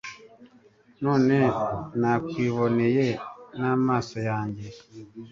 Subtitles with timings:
[1.03, 1.35] none,
[1.99, 3.05] nakwiboneye
[3.59, 4.67] n'amaso yanjye